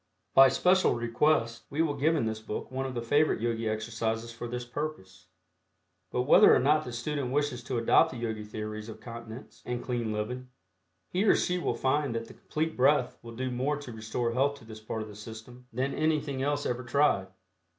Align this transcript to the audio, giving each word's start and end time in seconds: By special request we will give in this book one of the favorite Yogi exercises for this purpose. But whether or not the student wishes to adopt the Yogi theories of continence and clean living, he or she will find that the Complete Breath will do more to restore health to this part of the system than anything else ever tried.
By 0.33 0.49
special 0.49 0.95
request 0.95 1.65
we 1.69 1.83
will 1.83 1.93
give 1.93 2.15
in 2.15 2.25
this 2.25 2.39
book 2.39 2.71
one 2.71 2.87
of 2.87 2.95
the 2.95 3.03
favorite 3.03 3.39
Yogi 3.39 3.69
exercises 3.69 4.31
for 4.31 4.47
this 4.47 4.65
purpose. 4.65 5.27
But 6.11 6.23
whether 6.23 6.55
or 6.55 6.59
not 6.59 6.85
the 6.85 6.91
student 6.91 7.31
wishes 7.31 7.63
to 7.65 7.77
adopt 7.77 8.09
the 8.09 8.17
Yogi 8.17 8.43
theories 8.43 8.89
of 8.89 8.99
continence 8.99 9.61
and 9.63 9.83
clean 9.83 10.11
living, 10.11 10.49
he 11.11 11.23
or 11.25 11.35
she 11.35 11.59
will 11.59 11.75
find 11.75 12.15
that 12.15 12.25
the 12.27 12.33
Complete 12.33 12.75
Breath 12.75 13.19
will 13.21 13.35
do 13.35 13.51
more 13.51 13.77
to 13.77 13.91
restore 13.93 14.31
health 14.33 14.55
to 14.57 14.65
this 14.65 14.79
part 14.79 15.03
of 15.03 15.07
the 15.07 15.15
system 15.15 15.67
than 15.71 15.93
anything 15.93 16.41
else 16.41 16.65
ever 16.65 16.83
tried. 16.83 17.27